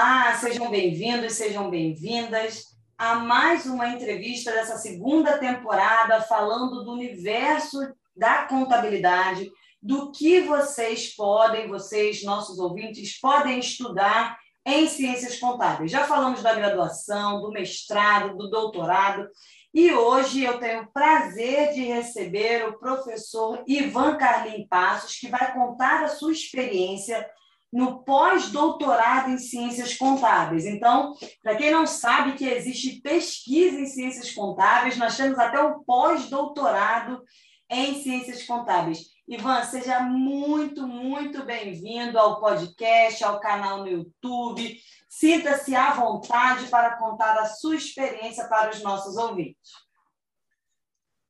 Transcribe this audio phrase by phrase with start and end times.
[0.00, 2.66] Olá, sejam bem-vindos, sejam bem-vindas
[2.96, 7.80] a mais uma entrevista dessa segunda temporada falando do universo
[8.16, 9.50] da contabilidade,
[9.82, 15.90] do que vocês podem, vocês, nossos ouvintes, podem estudar em ciências contábeis.
[15.90, 19.28] Já falamos da graduação, do mestrado, do doutorado,
[19.74, 25.52] e hoje eu tenho o prazer de receber o professor Ivan Carlim Passos, que vai
[25.52, 27.28] contar a sua experiência
[27.72, 30.64] no pós-doutorado em ciências contábeis.
[30.64, 35.82] Então, para quem não sabe que existe pesquisa em ciências contábeis, nós temos até um
[35.84, 37.22] pós-doutorado
[37.70, 39.00] em ciências contábeis.
[39.28, 44.80] Ivan, seja muito, muito bem-vindo ao podcast, ao canal no YouTube.
[45.06, 49.70] Sinta-se à vontade para contar a sua experiência para os nossos ouvintes.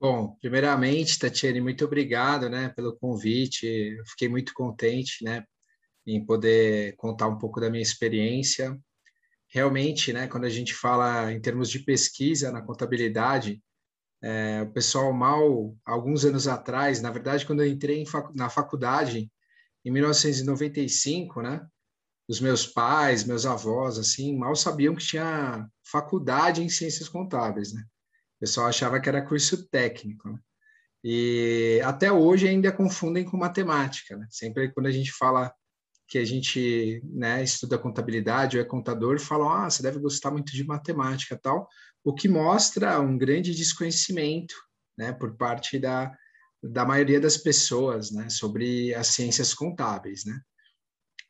[0.01, 3.67] Bom, primeiramente, Tatiane, muito obrigado, né, pelo convite.
[3.67, 5.45] Eu fiquei muito contente, né,
[6.09, 8.79] em poder contar um pouco da minha experiência.
[9.49, 13.63] Realmente, né, quando a gente fala em termos de pesquisa na contabilidade,
[14.23, 19.31] é, o pessoal mal, alguns anos atrás, na verdade, quando eu entrei facu na faculdade,
[19.85, 21.67] em 1995, né,
[22.29, 27.83] os meus pais, meus avós, assim, mal sabiam que tinha faculdade em ciências contábeis, né?
[28.37, 30.39] O pessoal achava que era curso técnico, né?
[31.03, 34.27] E até hoje ainda confundem com matemática, né?
[34.31, 35.55] Sempre quando a gente fala
[36.09, 40.53] que a gente né, estuda contabilidade ou é contador falam, ah, você deve gostar muito
[40.53, 41.69] de matemática tal,
[42.03, 44.55] o que mostra um grande desconhecimento
[44.97, 46.11] né, por parte da,
[46.63, 50.25] da maioria das pessoas né, sobre as ciências contábeis.
[50.25, 50.41] Né?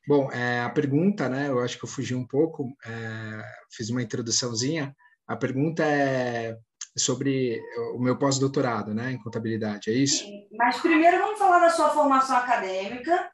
[0.07, 4.03] Bom, é, a pergunta, né, eu acho que eu fugi um pouco, é, fiz uma
[4.03, 4.95] introduçãozinha,
[5.27, 6.57] a pergunta é
[6.97, 7.61] sobre
[7.95, 10.25] o meu pós-doutorado né, em contabilidade, é isso?
[10.53, 13.31] Mas primeiro vamos falar da sua formação acadêmica,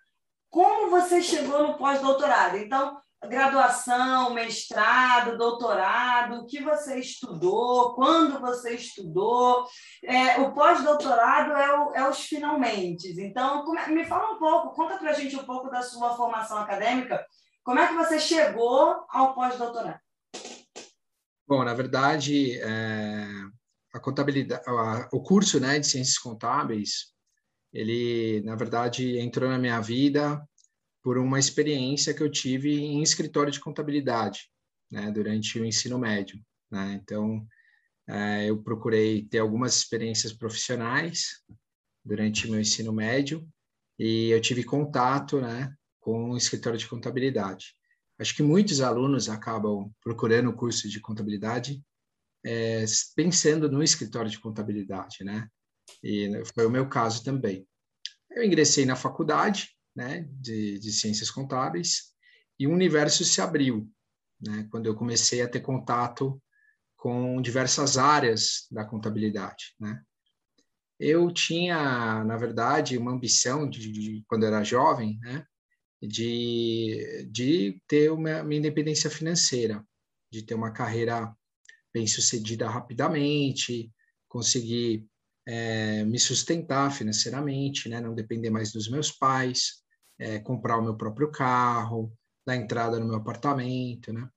[0.55, 2.57] como você chegou no pós-doutorado.
[2.59, 2.97] Então,
[3.29, 9.67] graduação, mestrado, doutorado, o que você estudou, quando você estudou.
[10.05, 13.21] É, o pós-doutorado é, é, os finalmente.
[13.21, 16.59] Então, como, me fala um pouco, conta para a gente um pouco da sua formação
[16.59, 17.27] acadêmica.
[17.65, 19.99] Como é que você chegou ao pós-doutorado?
[21.49, 23.27] Bom, na verdade, é,
[23.93, 27.13] a contabilidade, a, o curso né, de ciências contábeis
[27.75, 30.41] ele, na verdade, entrou na minha vida
[31.05, 34.51] por uma experiência que eu tive em escritório de contabilidade,
[34.91, 36.41] né, durante o ensino médio.
[36.71, 36.99] Né?
[37.03, 37.47] Então,
[38.09, 41.43] é, eu procurei ter algumas experiências profissionais
[42.03, 43.47] durante meu ensino médio
[43.99, 47.75] e eu tive contato, né, com o escritório de contabilidade.
[48.19, 51.83] Acho que muitos alunos acabam procurando o curso de contabilidade
[52.47, 52.85] é,
[53.15, 55.49] pensando no escritório de contabilidade, né?
[56.03, 57.67] E foi o meu caso também.
[58.31, 62.13] Eu ingressei na faculdade né, de, de ciências contábeis
[62.59, 63.91] e o universo se abriu,
[64.41, 66.41] né, quando eu comecei a ter contato
[66.97, 70.03] com diversas áreas da contabilidade, né.
[70.99, 75.45] Eu tinha, na verdade, uma ambição de, de quando era jovem, né,
[76.01, 79.85] de, de ter uma minha independência financeira,
[80.31, 81.35] de ter uma carreira
[81.93, 83.93] bem sucedida rapidamente,
[84.29, 85.07] conseguir
[85.47, 88.01] é, me sustentar financeiramente, né?
[88.01, 89.84] não depender mais dos meus pais,
[90.19, 92.13] é, comprar o meu próprio carro,
[92.47, 94.13] dar entrada no meu apartamento.
[94.13, 94.29] Né?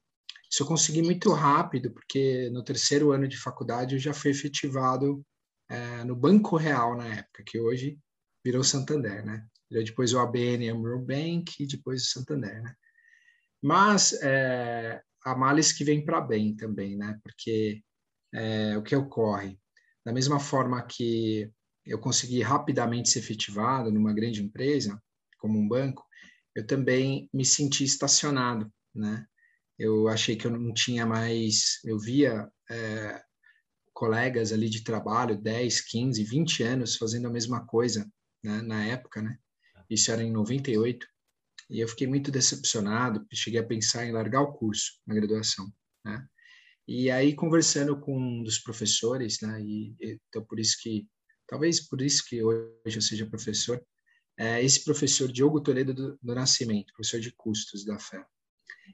[0.49, 5.25] Isso eu consegui muito rápido, porque no terceiro ano de faculdade eu já fui efetivado
[5.69, 7.99] é, no Banco Real na época, que hoje
[8.43, 9.45] virou Santander, né?
[9.69, 12.73] Depois o ABN Amro Bank e depois o Santander, né?
[13.61, 17.19] Mas é, há males que vêm para bem também, né?
[17.21, 17.83] Porque
[18.33, 19.59] é, o que ocorre?
[20.05, 21.51] Da mesma forma que
[21.85, 25.01] eu consegui rapidamente ser efetivado numa grande empresa,
[25.37, 26.05] como um banco,
[26.55, 29.25] eu também me senti estacionado, né?
[29.77, 33.21] Eu achei que eu não tinha mais, eu via é,
[33.93, 38.09] colegas ali de trabalho, 10, 15, 20 anos fazendo a mesma coisa,
[38.43, 38.61] né?
[38.61, 39.37] na época, né?
[39.89, 41.05] Isso era em 98.
[41.69, 45.71] E eu fiquei muito decepcionado, cheguei a pensar em largar o curso na graduação,
[46.03, 46.27] né?
[46.87, 49.93] E aí, conversando com um dos professores, né, e
[50.29, 51.05] então por isso que,
[51.45, 53.83] talvez por isso que hoje eu seja professor,
[54.37, 58.23] é esse professor Diogo Toledo do, do Nascimento, professor de custos da FE,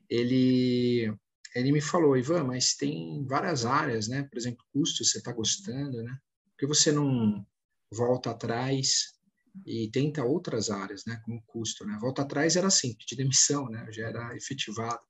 [0.09, 1.13] ele,
[1.55, 6.01] ele me falou, Ivan, mas tem várias áreas, né, por exemplo, custos, você está gostando,
[6.03, 6.17] né,
[6.51, 7.45] por que você não
[7.91, 9.13] volta atrás
[9.65, 13.85] e tenta outras áreas, né, como custo, né, volta atrás era assim, pedir demissão, né,
[13.91, 15.01] já era efetivado,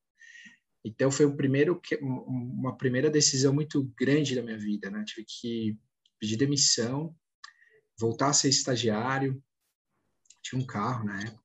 [0.86, 5.04] então foi um primeiro uma primeira decisão muito grande da minha vida, né?
[5.06, 5.78] Tive que
[6.20, 7.16] pedir demissão,
[7.98, 9.42] voltar a ser estagiário.
[10.44, 11.44] Tinha um carro na época,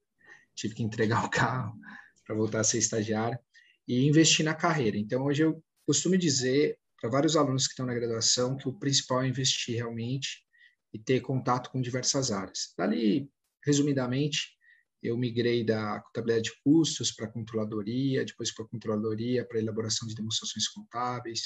[0.54, 1.78] tive que entregar o carro
[2.26, 3.38] para voltar a ser estagiário.
[3.86, 4.98] e investir na carreira.
[4.98, 9.22] Então, hoje eu costumo dizer para vários alunos que estão na graduação que o principal
[9.22, 10.44] é investir realmente
[10.92, 12.74] e ter contato com diversas áreas.
[12.76, 13.30] Dali,
[13.64, 14.58] resumidamente,
[15.02, 20.68] eu migrei da contabilidade de custos para controladoria, depois para controladoria para elaboração de demonstrações
[20.68, 21.42] contábeis.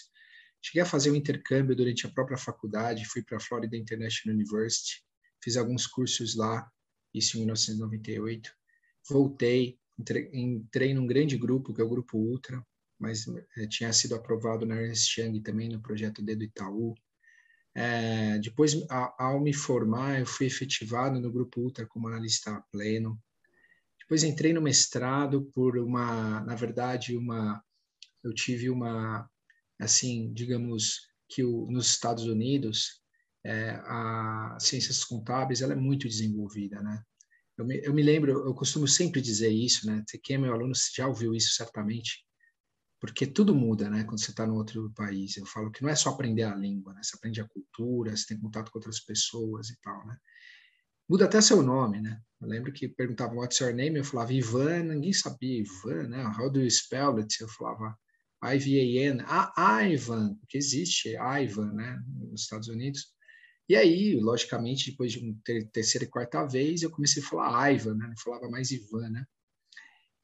[0.63, 5.05] Cheguei a fazer um intercâmbio durante a própria faculdade, fui para a Florida International University,
[5.43, 6.67] fiz alguns cursos lá,
[7.15, 8.53] isso em 1998.
[9.09, 9.79] Voltei,
[10.33, 12.65] entrei, num grande grupo, que é o Grupo Ultra,
[12.99, 13.27] mas
[13.57, 16.95] é, tinha sido aprovado na Ernst Young também no projeto D do Itaú.
[17.75, 23.21] É, depois, a, ao me formar, eu fui efetivado no Grupo Ultra como analista pleno.
[23.99, 27.63] Depois entrei no mestrado por uma, na verdade, uma,
[28.23, 29.29] eu tive uma,
[29.81, 33.02] assim, digamos que o, nos Estados Unidos
[33.45, 37.03] é, a ciências contábeis ela é muito desenvolvida, né?
[37.57, 40.03] Eu me, eu me lembro, eu costumo sempre dizer isso, né?
[40.07, 42.25] Você que é meu aluno, já ouviu isso certamente
[43.03, 44.05] porque tudo muda, né?
[44.05, 46.95] Quando você está no outro país, eu falo que não é só aprender a língua,
[46.95, 47.01] né?
[47.03, 50.17] Você aprende a cultura, você tem contato com outras pessoas e tal, né?
[51.09, 52.21] Muda até seu nome, né?
[52.41, 56.33] Eu lembro que perguntavam what's your name, eu falava Ivan, ninguém sabia Ivan, né?
[56.39, 57.41] How do you spell it?
[57.41, 57.99] Eu falava
[58.45, 62.01] I-V-A-N, ah, Ivan, porque existe Ivan, né?
[62.07, 63.13] Nos Estados Unidos.
[63.69, 65.35] E aí, logicamente, depois de uma
[65.73, 68.07] terceira e quarta vez, eu comecei a falar Ivan, né?
[68.09, 69.25] Não falava mais Ivan, né?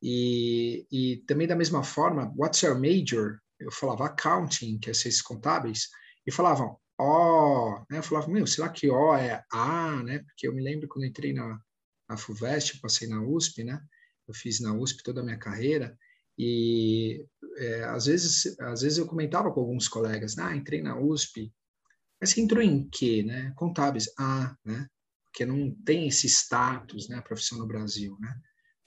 [0.03, 3.41] E, e também da mesma forma, what's your major?
[3.59, 5.89] Eu falava accounting, que é ciências contábeis,
[6.27, 7.99] e falavam O, né?
[7.99, 10.21] Eu falava, meu, será que O é A, né?
[10.21, 11.61] Porque eu me lembro quando entrei na,
[12.09, 13.81] na FUVEST, passei na USP, né?
[14.27, 15.97] Eu fiz na USP toda a minha carreira,
[16.39, 17.27] e
[17.57, 21.53] é, às vezes às vezes eu comentava com alguns colegas, ah, entrei na USP,
[22.21, 23.53] mas você entrou em quê, né?
[23.57, 24.89] Contábeis, ah, né?
[25.25, 27.17] Porque não tem esse status, né?
[27.17, 28.35] A profissão no Brasil, né?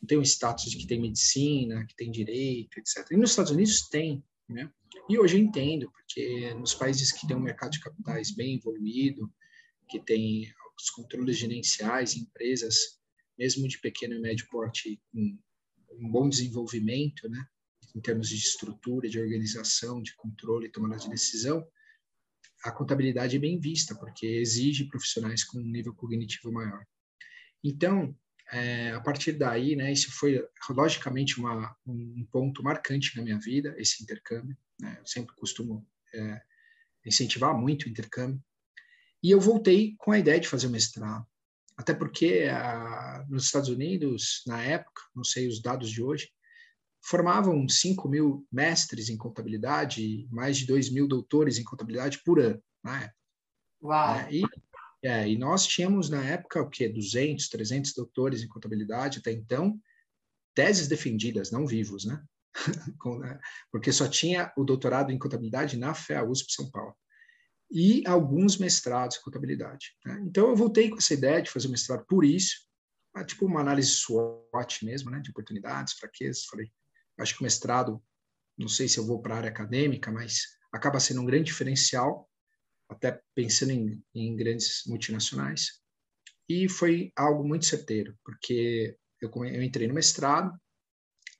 [0.02, 3.06] não tem o status de que tem medicina, que tem direito, etc.
[3.12, 4.70] E nos Estados Unidos tem, né?
[5.08, 9.32] E hoje eu entendo, porque nos países que têm um mercado de capitais bem evoluído,
[9.88, 13.00] que tem os controles gerenciais, empresas,
[13.38, 15.38] mesmo de pequeno e médio porte, com
[16.00, 17.46] um bom desenvolvimento, né?
[17.96, 21.64] Em termos de estrutura, de organização, de controle e tomada de decisão,
[22.64, 26.86] a contabilidade é bem vista, porque exige profissionais com um nível cognitivo maior.
[27.64, 28.16] Então,
[28.52, 33.74] é, a partir daí, né, isso foi logicamente uma, um ponto marcante na minha vida,
[33.78, 34.58] esse intercâmbio.
[34.80, 34.98] Né?
[35.00, 36.42] Eu sempre costumo é,
[37.06, 38.44] incentivar muito o intercâmbio.
[39.24, 41.26] E eu voltei com a ideia de fazer o mestrado.
[41.78, 46.30] Até porque a, nos Estados Unidos, na época, não sei os dados de hoje,
[47.02, 52.40] formavam 5 mil mestres em contabilidade e mais de 2 mil doutores em contabilidade por
[52.40, 53.16] ano, na época.
[53.84, 54.16] Uau!
[54.16, 54.44] É, e
[55.04, 56.88] é, e nós tínhamos na época o quê?
[56.88, 59.80] 200, 300 doutores em contabilidade até então,
[60.54, 62.24] teses defendidas, não vivos, né?
[63.20, 63.40] né?
[63.72, 66.96] Porque só tinha o doutorado em contabilidade na FEA USP São Paulo.
[67.72, 69.96] E alguns mestrados em contabilidade.
[70.06, 70.24] Né?
[70.28, 72.68] Então eu voltei com essa ideia de fazer o mestrado por isso,
[73.26, 75.20] tipo uma análise SWOT mesmo, né?
[75.20, 76.46] De oportunidades, fraquezas.
[76.46, 76.72] Falei,
[77.22, 78.02] acho que o mestrado,
[78.58, 82.30] não sei se eu vou para a área acadêmica, mas acaba sendo um grande diferencial
[82.90, 85.82] até pensando em, em grandes multinacionais.
[86.50, 90.54] E foi algo muito certeiro, porque eu, eu entrei no mestrado,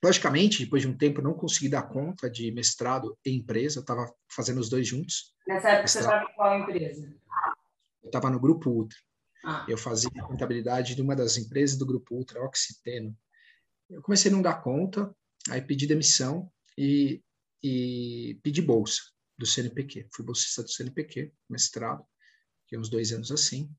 [0.04, 4.12] Logicamente, depois de um tempo, não consegui dar conta de mestrado e empresa, eu estava
[4.28, 5.32] fazendo os dois juntos.
[5.48, 5.86] Nessa época, mestrado.
[5.86, 7.16] você estava em qual empresa?
[8.02, 8.98] Eu estava no Grupo Ultra.
[9.46, 9.66] Ah.
[9.70, 13.16] Eu fazia contabilidade de uma das empresas do Grupo Ultra, Oxiteno.
[13.88, 15.16] Eu comecei a não dar conta,
[15.50, 17.22] aí pedi demissão e,
[17.64, 19.02] e pedi bolsa
[19.38, 20.08] do CNPq.
[20.14, 22.06] Fui bolsista do CNPq, mestrado,
[22.68, 23.70] que uns dois anos assim.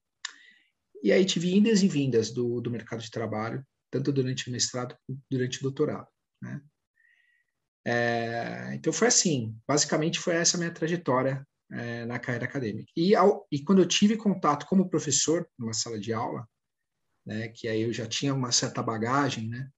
[1.03, 4.97] E aí tive indas e vindas do, do mercado de trabalho, tanto durante o mestrado
[5.07, 6.09] quanto durante o doutorado.
[6.41, 6.61] Né?
[7.85, 12.91] É, então foi assim, basicamente foi essa minha trajetória é, na carreira acadêmica.
[12.97, 16.47] E, ao, e quando eu tive contato como professor numa sala de aula,
[17.27, 19.69] né, que aí eu já tinha uma certa bagagem, né,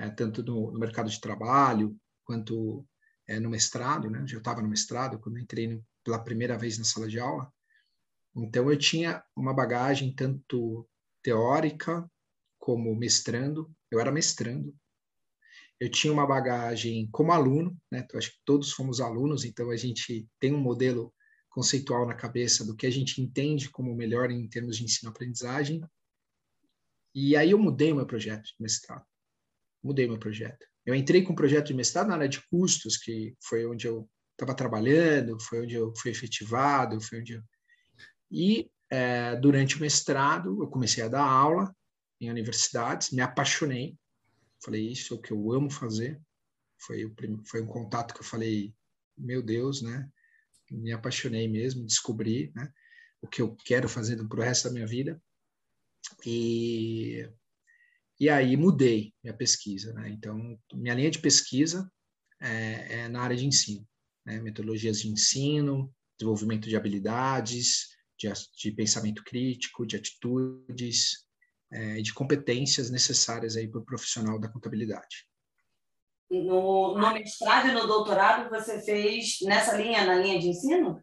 [0.00, 2.86] é, tanto no, no, mercado de trabalho quanto
[3.28, 4.26] é, no mestrado, né?
[4.26, 7.52] Já estava no mestrado quando entrei no, pela primeira vez na sala de aula.
[8.34, 10.88] Então eu tinha uma bagagem tanto
[11.22, 12.10] teórica
[12.58, 13.70] como mestrando.
[13.90, 14.74] Eu era mestrando.
[15.78, 18.00] Eu tinha uma bagagem como aluno, né?
[18.00, 21.12] Então, acho que todos fomos alunos, então a gente tem um modelo
[21.48, 25.82] conceitual na cabeça do que a gente entende como melhor em termos de ensino-aprendizagem.
[27.14, 29.09] E aí eu mudei o meu projeto de mestrado.
[29.82, 30.66] Mudei meu projeto.
[30.84, 34.08] Eu entrei com um projeto de mestrado na área de custos, que foi onde eu
[34.32, 37.42] estava trabalhando, foi onde eu fui efetivado, foi onde eu...
[38.30, 41.74] E é, durante o mestrado, eu comecei a dar aula
[42.20, 43.96] em universidades, me apaixonei,
[44.62, 46.20] falei, isso é o que eu amo fazer,
[46.78, 48.74] Foi, o, foi um contato que eu falei,
[49.16, 50.08] meu Deus, né?
[50.70, 52.72] Me apaixonei mesmo, descobri, né?
[53.20, 55.20] O que eu quero fazer para o resto da minha vida.
[56.24, 57.28] E,
[58.20, 60.10] e aí mudei minha pesquisa, né?
[60.10, 61.90] Então, minha linha de pesquisa
[62.38, 63.88] é, é na área de ensino,
[64.26, 64.38] né?
[64.40, 71.26] Metodologias de ensino, desenvolvimento de habilidades, de, de pensamento crítico, de atitudes,
[71.72, 75.26] é, de competências necessárias aí para o profissional da contabilidade.
[76.30, 81.02] No, no mestrado e no doutorado você fez nessa linha, na linha de ensino?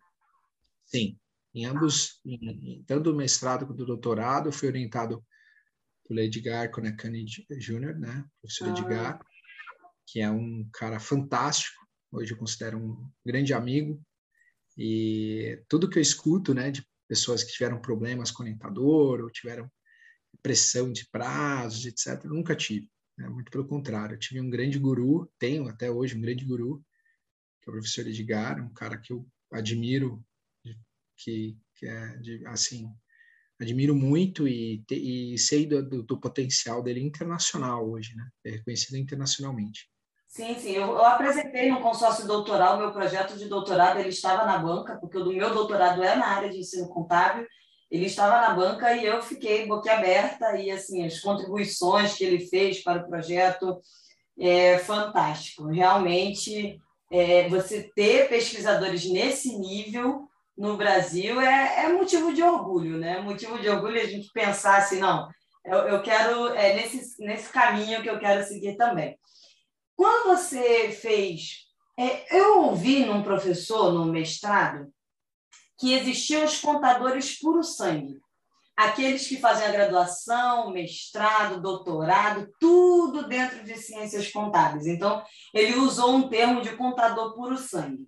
[0.85, 1.17] Sim,
[1.53, 5.25] em ambos, em, tanto o mestrado quanto o doutorado, fui orientado
[6.07, 8.25] pelo Edgar Konakani Jr., né?
[8.41, 8.71] professor ah.
[8.71, 9.25] Edgar,
[10.05, 11.75] que é um cara fantástico,
[12.11, 14.01] hoje eu considero um grande amigo,
[14.77, 19.69] e tudo que eu escuto, né, de pessoas que tiveram problemas com orientador ou tiveram
[20.41, 22.89] pressão de prazos, etc., nunca tive.
[23.17, 23.27] Né?
[23.27, 26.83] Muito pelo contrário, eu tive um grande guru, tenho até hoje um grande guru,
[27.61, 30.23] que é o professor Edgar, um cara que eu admiro,
[31.17, 32.87] que, que é, de, assim,
[33.59, 38.27] admiro muito e, e sei do, do, do, potencial dele internacional hoje, né?
[38.45, 39.89] É reconhecido internacionalmente.
[40.27, 40.73] Sim, sim.
[40.73, 45.17] Eu, eu apresentei no consórcio doutoral, meu projeto de doutorado, ele estava na banca, porque
[45.17, 47.47] o do meu doutorado é na área de ensino contábil,
[47.89, 52.83] ele estava na banca e eu fiquei boquiaberta e, assim, as contribuições que ele fez
[52.83, 53.79] para o projeto
[54.37, 55.67] é fantástico.
[55.67, 56.79] Realmente,
[57.11, 63.21] é, você ter pesquisadores nesse nível no Brasil é, é, motivo de orgulho, né?
[63.21, 65.29] Motivo de orgulho a gente pensar assim, não,
[65.63, 69.17] eu, eu quero, é nesse, nesse caminho que eu quero seguir também.
[69.95, 71.65] Quando você fez.
[71.99, 74.87] É, eu ouvi num professor, no mestrado,
[75.79, 78.19] que existiam os contadores puro sangue.
[78.75, 84.85] Aqueles que fazem a graduação, mestrado, doutorado, tudo dentro de ciências contábeis.
[84.85, 88.07] Então, ele usou um termo de contador puro sangue.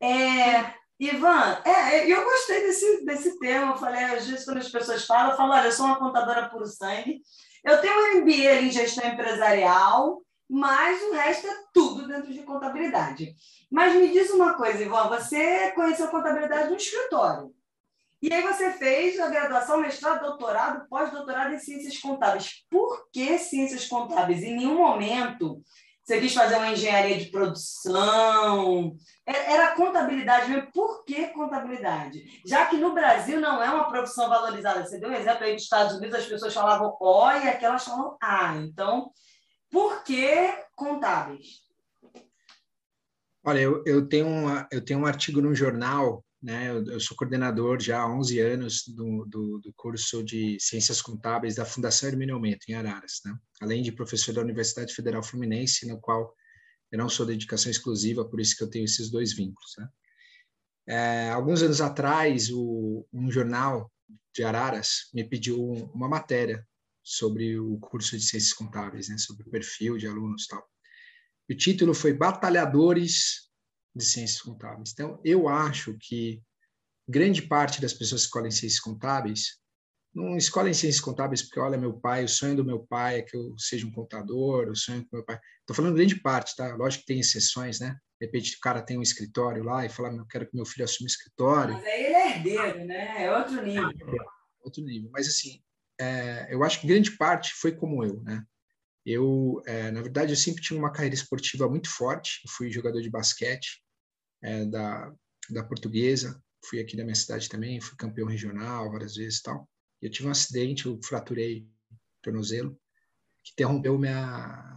[0.00, 3.72] É, Ivan, é, eu gostei desse, desse termo.
[3.72, 6.48] Eu falei, às vezes, quando as pessoas falam, eu falo, olha, eu sou uma contadora
[6.48, 7.20] puro sangue.
[7.64, 13.34] Eu tenho um MBA em gestão empresarial, mas o resto é tudo dentro de contabilidade.
[13.70, 17.54] Mas me diz uma coisa, Ivan, você conheceu contabilidade no escritório.
[18.22, 22.64] E aí você fez a graduação, mestrado, doutorado, pós-doutorado em ciências contábeis.
[22.70, 24.42] Por que ciências contábeis?
[24.42, 25.60] Em nenhum momento
[26.06, 28.96] você quis fazer uma engenharia de produção.
[29.26, 30.70] É, era contabilidade mesmo.
[30.70, 32.40] Por que contabilidade?
[32.46, 34.86] Já que no Brasil não é uma profissão valorizada.
[34.86, 36.96] Você deu um exemplo aí dos Estados Unidos, as pessoas falavam
[37.42, 38.54] e aqui elas falam A.
[38.54, 39.10] Então,
[39.68, 41.66] por que contábeis?
[43.44, 46.70] Olha, eu, eu, tenho, uma, eu tenho um artigo no jornal, né?
[46.70, 51.54] Eu, eu sou coordenador já há 11 anos do, do, do, curso de Ciências Contábeis
[51.54, 53.36] da Fundação Hermínio Aumento, em Araras, né?
[53.60, 56.34] Além de professor da Universidade Federal Fluminense, no qual
[56.92, 59.88] eu não sou dedicação exclusiva, por isso que eu tenho esses dois vínculos, né?
[60.88, 63.90] É, alguns anos atrás, o, um jornal
[64.32, 65.60] de Araras me pediu
[65.92, 66.64] uma matéria
[67.02, 70.68] sobre o curso de Ciências Contábeis, né, sobre o perfil de alunos e tal.
[71.48, 73.45] O título foi Batalhadores
[73.96, 74.92] de Ciências Contábeis.
[74.92, 76.42] Então, eu acho que
[77.08, 79.58] grande parte das pessoas que escolhem Ciências Contábeis
[80.14, 83.36] não escolhem Ciências Contábeis porque, olha, meu pai, o sonho do meu pai é que
[83.36, 85.38] eu seja um contador, o sonho do meu pai...
[85.60, 86.74] Estou falando grande parte, tá?
[86.74, 87.98] Lógico que tem exceções, né?
[88.18, 90.84] De repente o cara tem um escritório lá e fala, eu quero que meu filho
[90.84, 91.74] assuma um escritório.
[91.74, 93.24] Mas aí ele é herdeiro, né?
[93.24, 93.90] É outro nível.
[93.90, 94.24] É
[94.60, 95.10] outro nível.
[95.12, 95.62] Mas, assim,
[96.00, 98.42] é, eu acho que grande parte foi como eu, né?
[99.04, 102.40] Eu, é, na verdade, eu sempre tive uma carreira esportiva muito forte.
[102.44, 103.82] Eu fui jogador de basquete
[104.42, 105.14] é, da,
[105.50, 109.68] da Portuguesa, fui aqui da minha cidade também, fui campeão regional várias vezes e tal.
[110.00, 112.78] Eu tive um acidente, eu fraturei o tornozelo,
[113.42, 114.24] que interrompeu minha,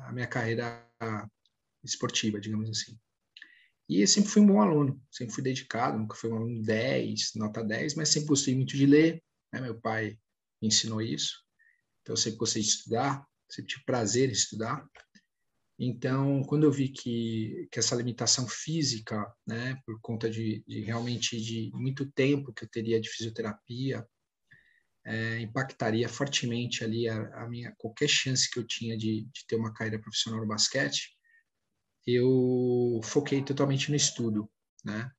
[0.07, 0.87] a minha carreira
[1.83, 2.97] esportiva, digamos assim.
[3.87, 7.63] E sempre fui um bom aluno, sempre fui dedicado, nunca fui um aluno 10, nota
[7.63, 9.23] 10, mas sempre gostei muito de ler.
[9.51, 9.61] Né?
[9.61, 10.17] Meu pai
[10.61, 11.43] ensinou isso.
[12.01, 14.87] Então, eu sempre gostei de estudar, sempre tive prazer em estudar.
[15.81, 21.39] Então, quando eu vi que, que essa limitação física, né, por conta de, de realmente
[21.39, 24.05] de muito tempo que eu teria de fisioterapia,
[25.05, 29.55] é, impactaria fortemente ali a, a, minha qualquer chance que eu tinha de, de ter
[29.55, 31.17] uma carreira profissional no basquete,
[32.05, 34.51] eu foquei totalmente no estudo,
[34.83, 35.09] né?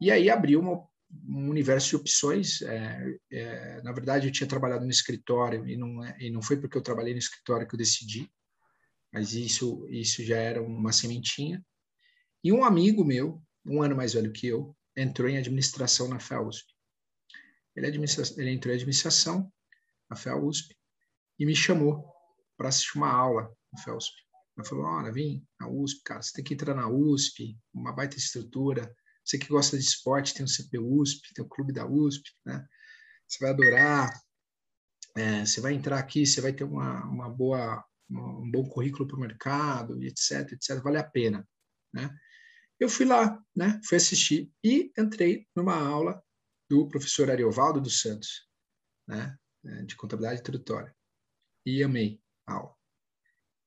[0.00, 0.88] E aí abriu uma,
[1.28, 2.62] um universo de opções.
[2.62, 6.58] É, é, na verdade, eu tinha trabalhado no escritório e não, é, e não foi
[6.58, 8.30] porque eu trabalhei no escritório que eu decidi,
[9.12, 11.64] mas isso, isso já era uma sementinha.
[12.42, 16.66] E um amigo meu, um ano mais velho que eu, entrou em administração na FEUSP.
[17.74, 19.52] Ele, ele entrou em administração
[20.08, 20.76] na FEUSP
[21.38, 22.04] e me chamou
[22.56, 24.14] para assistir uma aula na FEUSP.
[24.56, 28.16] Ela falou, olha, vem na USP, cara, você tem que entrar na USP, uma baita
[28.16, 28.94] estrutura.
[29.24, 32.66] Você que gosta de esporte, tem o CP USP, tem o clube da USP, né?
[33.26, 34.12] Você vai adorar.
[35.16, 37.84] É, você vai entrar aqui, você vai ter uma, uma boa,
[38.18, 40.82] um bom currículo para o mercado, etc, etc.
[40.82, 41.48] Vale a pena,
[41.92, 42.14] né?
[42.78, 43.80] Eu fui lá, né?
[43.84, 46.22] Fui assistir e entrei numa aula
[46.68, 48.48] do professor Ariovaldo dos Santos,
[49.06, 49.38] né?
[49.86, 50.94] De contabilidade introdutória.
[51.64, 52.74] E amei a aula.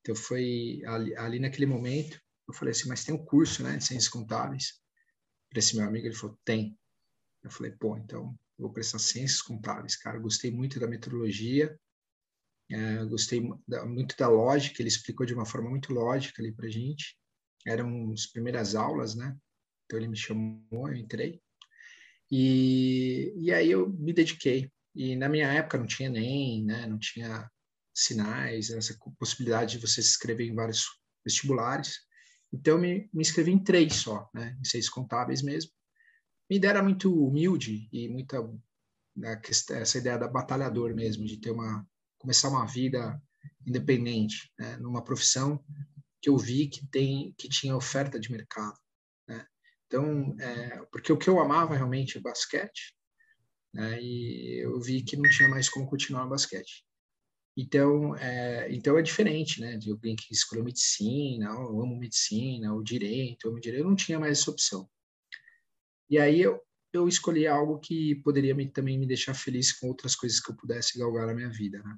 [0.02, 3.86] Então foi ali, ali naquele momento, eu falei assim, mas tem um curso, né, de
[3.86, 4.80] ciências contábeis.
[5.50, 6.78] Para esse meu amigo, ele falou, tem.
[7.44, 10.20] Eu falei, pô, então vou prestar ciências contábeis, cara.
[10.20, 11.80] Gostei muito da metodologia,
[12.72, 13.41] é, gostei
[13.86, 17.15] muito da lógica, ele explicou de uma forma muito lógica ali para gente
[17.65, 19.36] eram as primeiras aulas, né?
[19.86, 21.41] Então ele me chamou, eu entrei.
[22.31, 24.72] E, e aí eu me dediquei.
[24.93, 26.86] E na minha época não tinha nem, né?
[26.86, 27.50] Não tinha
[27.93, 30.86] sinais, essa possibilidade de você se inscrever em vários
[31.25, 32.00] vestibulares.
[32.53, 34.55] Então me, me inscrevi em três só, né?
[34.60, 35.72] Em seis contábeis mesmo.
[36.50, 38.39] Ideia era muito humilde e muita
[39.15, 39.41] né,
[39.72, 43.22] essa ideia da batalhador mesmo, de ter uma começar uma vida
[43.65, 44.77] independente, né?
[44.77, 45.63] numa profissão
[46.22, 48.79] que eu vi que tem que tinha oferta de mercado,
[49.27, 49.45] né?
[49.86, 52.95] Então, é, porque o que eu amava realmente é basquete,
[53.74, 54.01] né?
[54.01, 56.84] E eu vi que não tinha mais como continuar no basquete.
[57.57, 59.77] Então, é, então é diferente, né?
[59.77, 64.19] De alguém que escolheu medicina, eu amo medicina, o direito, amo direito, eu não tinha
[64.19, 64.89] mais essa opção.
[66.10, 66.60] E aí eu,
[66.96, 70.56] eu escolhi algo que poderia me, também me deixar feliz com outras coisas que eu
[70.56, 71.98] pudesse galgar na minha vida, né?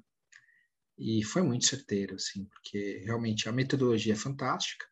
[0.98, 4.84] E foi muito certeiro, assim, porque realmente a metodologia é fantástica.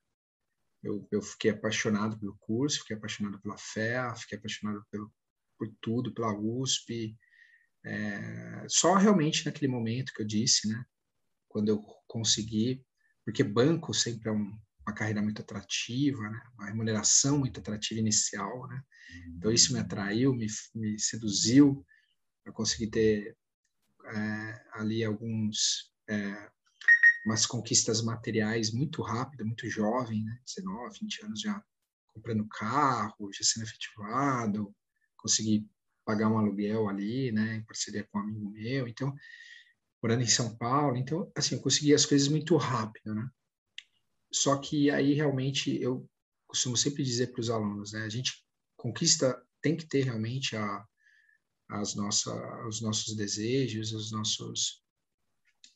[0.83, 5.13] Eu, eu fiquei apaixonado pelo curso, fiquei apaixonado pela fé, fiquei apaixonado pelo,
[5.59, 7.17] por tudo, pela USP.
[7.85, 10.85] É, só realmente naquele momento que eu disse, né?
[11.49, 12.85] Quando eu consegui,
[13.25, 16.41] porque banco sempre é um, uma carreira muito atrativa, né?
[16.55, 18.81] uma remuneração muito atrativa inicial, né?
[19.37, 21.85] Então isso me atraiu, me, me seduziu.
[22.45, 23.37] Eu consegui ter
[24.05, 26.51] é, ali alguns é,
[27.25, 30.39] umas conquistas materiais muito rápido, muito jovem, né?
[30.47, 31.63] 19, 20 anos já
[32.15, 34.75] comprando carro, já sendo efetivado,
[35.17, 35.69] consegui
[36.05, 39.13] pagar um aluguel ali, né, em parceria com um amigo meu, então,
[40.01, 43.29] morando em São Paulo, então, assim, eu consegui as coisas muito rápido, né?
[44.37, 46.09] Só que aí, realmente, eu
[46.47, 48.45] costumo sempre dizer para os alunos, né, a gente
[48.77, 50.85] conquista, tem que ter realmente a,
[51.71, 52.33] as nossa,
[52.67, 54.85] os nossos desejos, os nossos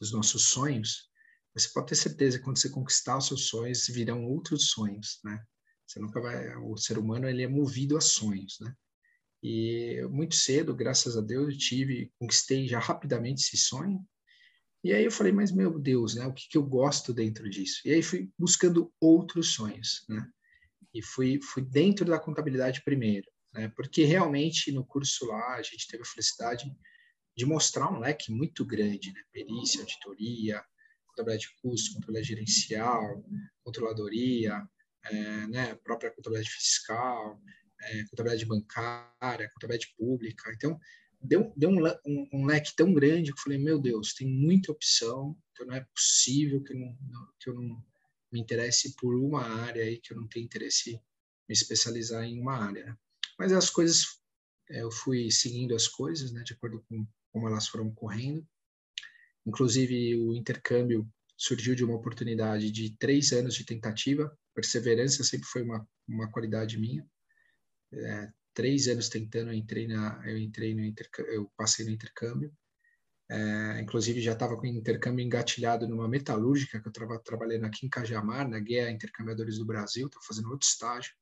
[0.01, 1.11] os nossos sonhos,
[1.55, 5.43] você pode ter certeza que quando você conquistar os seus sonhos, virão outros sonhos, né?
[5.87, 8.75] Você nunca vai, o ser humano ele é movido a sonhos, né?
[9.43, 14.07] E muito cedo, graças a Deus, eu tive, conquistei já rapidamente esse sonho.
[14.83, 16.27] E aí eu falei, mas meu Deus, né?
[16.27, 17.83] O que, que eu gosto dentro disso?
[17.85, 20.27] E aí fui buscando outros sonhos, né?
[20.95, 23.69] E fui, fui dentro da contabilidade primeiro, né?
[23.77, 26.65] Porque realmente no curso lá a gente teve a felicidade
[27.37, 29.21] de mostrar um leque muito grande, né?
[29.33, 30.63] perícia, auditoria,
[31.07, 33.25] contabilidade de custo, contabilidade gerencial,
[33.63, 34.63] controladoria,
[35.05, 35.75] é, né?
[35.77, 37.41] própria contabilidade fiscal,
[37.81, 40.53] é, contabilidade bancária, contabilidade pública.
[40.55, 40.79] Então,
[41.21, 44.73] deu, deu um, um, um, leque tão grande que eu falei, meu Deus, tem muita
[44.73, 46.97] opção, então não é possível que eu não,
[47.39, 47.85] que eu não
[48.33, 50.95] me interesse por uma área aí, que eu não tenho interesse em
[51.49, 52.85] me especializar em uma área.
[52.85, 52.97] Né?
[53.39, 54.21] Mas as coisas,
[54.71, 58.47] é, eu fui seguindo as coisas, né, de acordo com como elas foram correndo.
[59.47, 64.37] Inclusive, o intercâmbio surgiu de uma oportunidade de três anos de tentativa.
[64.55, 67.07] Perseverança sempre foi uma, uma qualidade minha.
[67.93, 70.83] É, três anos tentando, eu entrei na, eu entrei no
[71.29, 72.53] eu passei no intercâmbio.
[73.31, 77.87] É, inclusive já estava com o intercâmbio engatilhado numa metalúrgica que eu estava trabalhando aqui
[77.87, 81.15] em Cajamar, na Guia Intercambiadores do Brasil, estava fazendo outro estágio.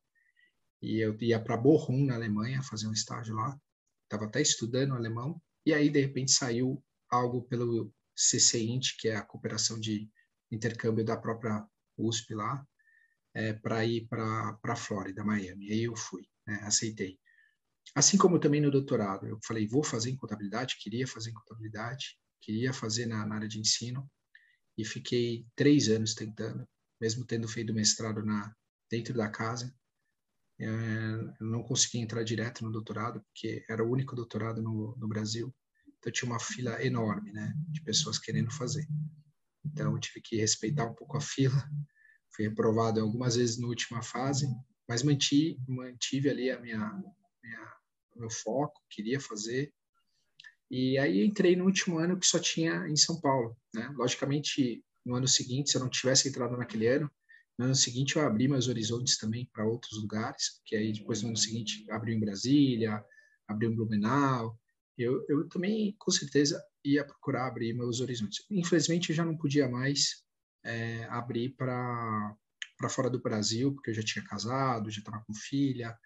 [0.83, 3.57] E eu ia para Bochum, na Alemanha, fazer um estágio lá.
[4.03, 5.41] Estava até estudando alemão.
[5.65, 10.11] E aí, de repente, saiu algo pelo CCINT, que é a cooperação de
[10.51, 11.65] intercâmbio da própria
[11.97, 12.67] USP lá,
[13.33, 15.69] é, para ir para a Flórida, Miami.
[15.69, 17.17] E aí eu fui, né, aceitei.
[17.95, 22.19] Assim como também no doutorado, eu falei, vou fazer em contabilidade, queria fazer em contabilidade,
[22.41, 24.09] queria fazer na, na área de ensino,
[24.77, 26.67] e fiquei três anos tentando,
[27.01, 28.55] mesmo tendo feito mestrado na,
[28.89, 29.75] dentro da casa,
[30.61, 30.67] é,
[31.41, 35.55] eu não consegui entrar direto no doutorado, porque era o único doutorado no, no Brasil.
[35.99, 38.87] Então tinha uma fila enorme, né, de pessoas querendo fazer.
[39.65, 41.69] Então eu tive que respeitar um pouco a fila.
[42.31, 44.47] Fui reprovado algumas vezes na última fase,
[44.89, 46.79] mas mantive, mantive ali a minha,
[47.43, 47.78] minha
[48.19, 49.73] meu foco, queria fazer.
[50.71, 53.89] E aí entrei no último ano que só tinha em São Paulo, né?
[53.97, 57.11] Logicamente no ano seguinte, se eu não tivesse entrado naquele ano,
[57.59, 61.29] no ano seguinte eu abri meus horizontes também para outros lugares, que aí depois no
[61.29, 63.03] ano seguinte abriu em Brasília,
[63.49, 64.59] abriu em Blumenau,
[64.97, 68.45] eu, eu também com certeza ia procurar abrir meus horizontes.
[68.51, 70.23] Infelizmente eu já não podia mais
[70.65, 72.37] é, abrir para
[72.91, 75.97] fora do Brasil, porque eu já tinha casado, já estava com filha,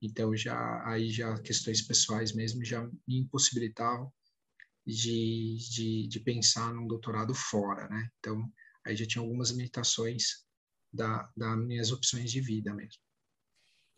[0.00, 4.12] então já aí já questões pessoais mesmo já me impossibilitavam
[4.86, 8.08] de, de, de pensar num doutorado fora, né?
[8.18, 8.48] Então
[8.84, 10.44] aí já tinha algumas limitações
[10.92, 13.00] da, das minhas opções de vida mesmo.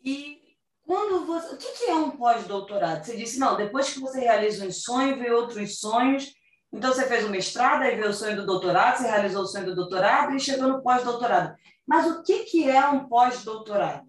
[0.03, 0.39] E
[0.81, 3.05] quando você, o que é um pós-doutorado?
[3.05, 6.33] Você disse não, depois que você realiza um sonho, vê outros sonhos.
[6.73, 9.67] Então você fez o mestrado, aí veio o sonho do doutorado, você realizou o sonho
[9.67, 11.55] do doutorado e chegou no pós-doutorado.
[11.85, 14.07] Mas o que, que é um pós-doutorado?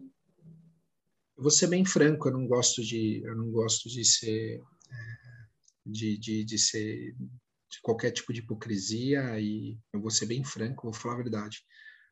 [1.40, 5.46] Eu vou ser bem franco, eu não gosto de, eu não gosto de ser, é,
[5.87, 10.90] de, de, de ser de qualquer tipo de hipocrisia e eu vou ser bem franco,
[10.90, 11.64] vou falar a verdade.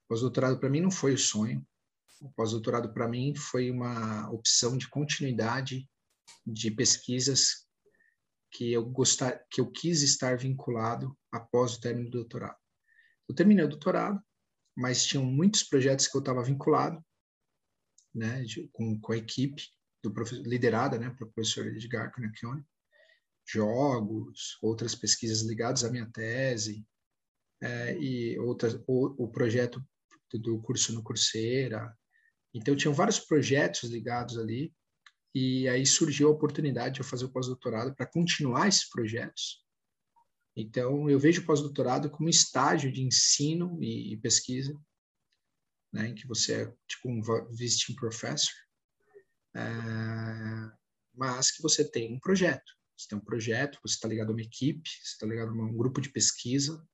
[0.08, 1.62] Pós-doutorado para mim não foi o sonho.
[2.22, 5.86] O pós-doutorado para mim foi uma opção de continuidade
[6.46, 7.66] de pesquisas
[8.50, 12.56] que eu gostar, que eu quis estar vinculado após o término do doutorado.
[13.28, 14.18] Eu terminei o doutorado,
[14.74, 17.04] mas tinham muitos projetos que eu estava vinculado,
[18.14, 19.62] né, de, com, com a equipe
[20.02, 20.12] do
[20.44, 22.64] liderada, né, pelo professor Edgar Conecchione,
[23.46, 26.86] jogos, outras pesquisas ligadas à minha tese,
[27.60, 29.82] é, e outras, o, o projeto
[30.32, 31.92] do curso no Coursera.
[32.54, 34.72] Então, tinham vários projetos ligados ali,
[35.34, 39.66] e aí surgiu a oportunidade de eu fazer o pós-doutorado para continuar esses projetos
[40.60, 44.76] então, eu vejo o pós-doutorado como estágio de ensino e, e pesquisa,
[45.98, 48.54] né, em que você é tipo um visiting professor,
[49.54, 49.60] é,
[51.14, 52.72] mas que você tem um projeto.
[52.96, 55.76] Você tem um projeto, você está ligado a uma equipe, você está ligado a um
[55.76, 56.84] grupo de pesquisa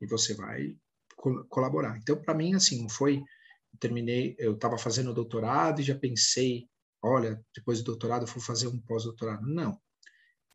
[0.00, 0.76] e você vai
[1.16, 1.96] co colaborar.
[1.98, 3.16] Então, para mim, assim, não foi.
[3.16, 6.68] Eu terminei, eu estava fazendo o doutorado e já pensei,
[7.02, 9.46] olha, depois do doutorado eu vou fazer um pós-doutorado.
[9.46, 9.80] Não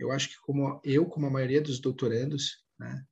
[0.03, 3.05] eu acho que como eu, como a maioria dos doutorandos, né,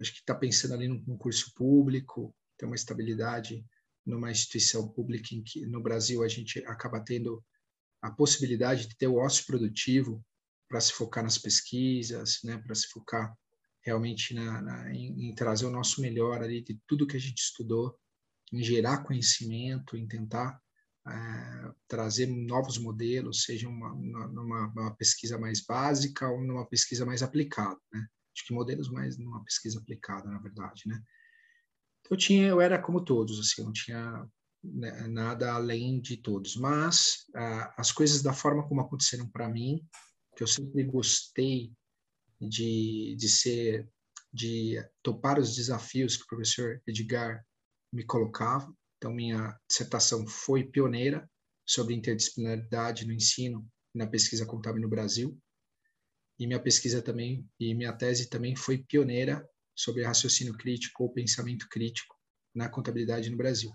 [0.00, 3.64] acho que está pensando ali num concurso público, ter uma estabilidade
[4.04, 7.42] numa instituição pública em que no Brasil a gente acaba tendo
[8.00, 10.24] a possibilidade de ter o ócio produtivo
[10.68, 13.32] para se focar nas pesquisas, né, para se focar
[13.84, 17.38] realmente na, na em, em, trazer o nosso melhor ali de tudo que a gente
[17.38, 17.96] estudou,
[18.52, 20.60] em gerar conhecimento, em tentar
[21.08, 23.92] é, trazer novos modelos, seja uma,
[24.28, 28.06] numa, pesquisa mais básica ou numa pesquisa mais aplicada, né?
[28.34, 31.02] Acho que modelos mais numa pesquisa aplicada, na verdade, né?
[32.10, 34.28] Eu tinha, eu era como todos, assim, eu não tinha
[34.62, 39.86] né, nada além de todos, mas ah, as coisas da forma como aconteceram para mim,
[40.36, 41.72] que eu sempre gostei
[42.40, 43.88] de, de ser,
[44.32, 47.44] de topar os desafios que o professor Edgar
[47.92, 51.28] me colocava, então, minha dissertação foi pioneira
[51.66, 55.36] sobre interdisciplinaridade no ensino e na pesquisa contábil no Brasil.
[56.38, 61.68] E minha pesquisa também, e minha tese também foi pioneira sobre raciocínio crítico ou pensamento
[61.68, 62.16] crítico
[62.54, 63.72] na contabilidade no Brasil.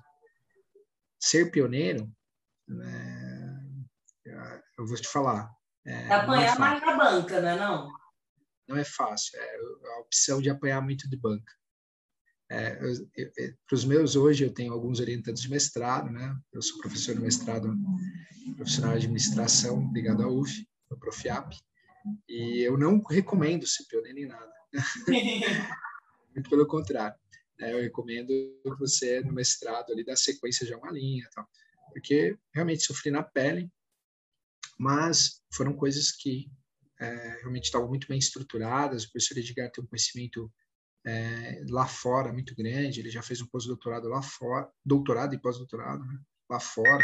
[1.19, 2.11] Ser pioneiro,
[2.67, 3.47] né,
[4.77, 5.49] eu vou te falar.
[5.85, 7.91] É, apanhar é mais na banca, não é não?
[8.67, 9.39] Não é fácil.
[9.39, 9.57] É
[9.95, 11.53] a opção de apanhar muito de banca.
[12.49, 16.35] É, para os meus hoje eu tenho alguns orientantes de mestrado, né?
[16.53, 17.75] Eu sou professor de mestrado
[18.55, 21.53] profissional de administração ligado à UF, no Profiap,
[22.27, 24.53] e eu não recomendo ser pioneiro em nada.
[26.37, 27.17] Muito pelo contrário.
[27.59, 27.73] Né?
[27.73, 28.31] Eu recomendo
[28.77, 31.49] você no mestrado ali dar sequência de uma linha, tal,
[31.91, 33.71] porque realmente sofri na pele,
[34.77, 36.47] mas foram coisas que
[36.99, 39.03] é, realmente estavam muito bem estruturadas.
[39.03, 40.53] O professor Edgar tem um conhecimento
[41.03, 46.05] é, lá fora muito grande, ele já fez um pós-doutorado lá fora, doutorado e pós-doutorado
[46.05, 47.03] né, lá fora.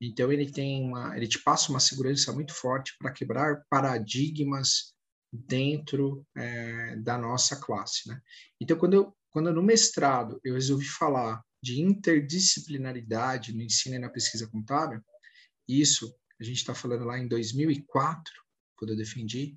[0.00, 4.94] Então ele tem uma, ele te passa uma segurança muito forte para quebrar paradigmas
[5.32, 8.20] dentro é, da nossa classe, né?
[8.60, 14.10] Então quando eu, quando no mestrado eu resolvi falar de interdisciplinaridade no ensino e na
[14.10, 15.00] pesquisa contábil,
[15.66, 18.32] isso a gente está falando lá em 2004,
[18.76, 19.56] quando eu defendi,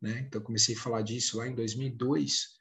[0.00, 0.20] né?
[0.20, 2.58] Então comecei a falar disso lá em 2002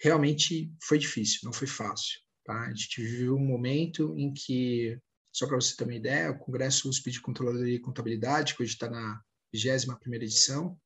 [0.00, 2.18] realmente foi difícil, não foi fácil.
[2.44, 2.66] Tá?
[2.66, 4.98] A gente viveu um momento em que,
[5.32, 8.72] só para você ter uma ideia, o Congresso USP de Controladoria e Contabilidade, que hoje
[8.72, 10.80] está na 21 edição,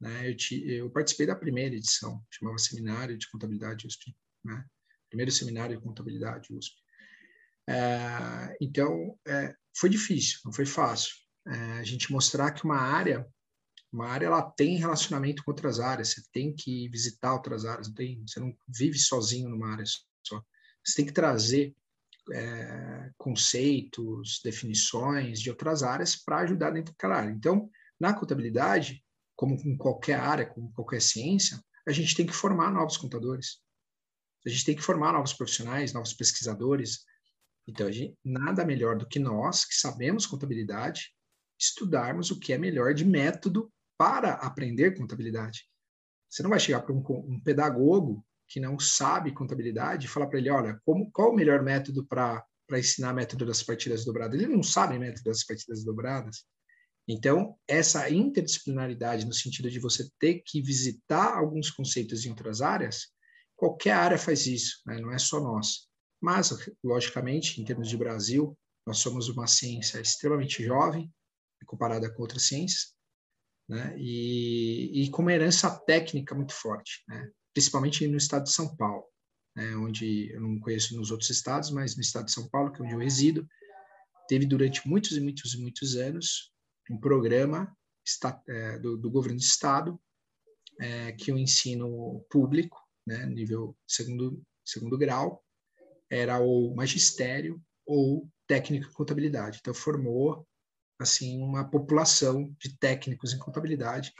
[0.00, 0.30] né?
[0.30, 4.64] eu, te, eu, participei da primeira edição, chamava Seminário de Contabilidade USP, né?
[5.08, 6.74] primeiro seminário de contabilidade USP.
[7.68, 11.14] É, então, é, foi difícil, não foi fácil.
[11.46, 13.26] É, a gente mostrar que uma área
[13.92, 17.94] Uma área ela tem relacionamento com outras áreas, você tem que visitar outras áreas, não
[17.94, 19.84] tem, você não vive sozinho numa área
[20.26, 20.42] só.
[20.84, 21.74] Você tem que trazer
[22.32, 27.30] é, conceitos, definições de outras áreas para ajudar dentro daquela área.
[27.30, 29.04] Então, na contabilidade,
[29.36, 33.60] como em qualquer área, como qualquer ciência, a gente tem que formar novos contadores.
[34.46, 37.04] A gente tem que formar novos profissionais, novos pesquisadores.
[37.66, 41.14] Então, gente, nada melhor do que nós, que sabemos contabilidade,
[41.58, 45.66] estudarmos o que é melhor de método para aprender contabilidade.
[46.28, 50.38] Você não vai chegar para um, um pedagogo que não sabe contabilidade e falar para
[50.38, 54.38] ele, olha, como, qual o melhor método para ensinar método das partidas dobradas?
[54.38, 56.44] Ele não sabe método das partidas dobradas.
[57.06, 63.08] Então, essa interdisciplinaridade, no sentido de você ter que visitar alguns conceitos em outras áreas,
[63.54, 64.98] qualquer área faz isso, né?
[64.98, 65.86] não é só nós.
[66.20, 66.50] Mas,
[66.82, 71.12] logicamente, em termos de Brasil, nós somos uma ciência extremamente jovem,
[71.66, 72.94] comparada com outras ciências,
[73.68, 73.94] né?
[73.98, 77.30] e, e com uma herança técnica muito forte, né?
[77.52, 79.04] principalmente no estado de São Paulo,
[79.54, 79.76] né?
[79.76, 82.84] onde eu não conheço nos outros estados, mas no estado de São Paulo, que é
[82.84, 83.46] onde eu resido,
[84.26, 86.53] teve durante muitos e muitos e muitos anos
[86.90, 87.74] um programa
[88.48, 90.00] é, do, do, governo do estado
[90.80, 95.44] é, que o ensino público, né, nível segundo segundo grau,
[96.10, 99.58] era o magistério ou técnico em contabilidade.
[99.60, 100.46] Então formou
[100.98, 104.12] assim uma população de técnicos em contabilidade.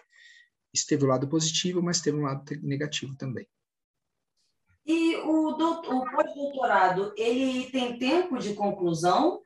[0.72, 3.48] Isso teve o lado positivo, mas teve um lado negativo também.
[4.86, 9.40] E o, o pós-doutorado, ele tem tempo de conclusão?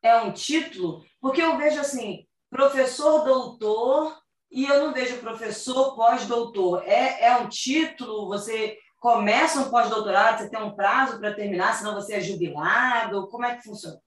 [0.00, 1.04] É um título?
[1.20, 4.18] Porque eu vejo assim, professor doutor
[4.50, 6.82] e eu não vejo professor pós-doutor.
[6.84, 11.94] É, é um título, você começa um pós-doutorado, você tem um prazo para terminar, senão
[11.94, 13.28] você é jubilado?
[13.28, 14.00] Como é que funciona?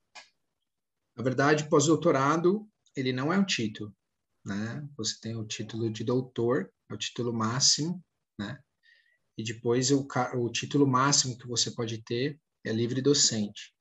[1.15, 3.93] Na verdade, pós-doutorado, ele não é um título,
[4.45, 4.87] né?
[4.97, 8.03] Você tem o título de doutor, é o título máximo,
[8.39, 8.59] né?
[9.37, 13.73] E depois o, o título máximo que você pode ter é livre docente,